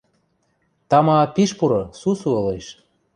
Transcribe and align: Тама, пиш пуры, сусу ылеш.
Тама, 0.89 1.17
пиш 1.33 1.51
пуры, 1.57 1.81
сусу 1.99 2.27
ылеш. 2.39 2.65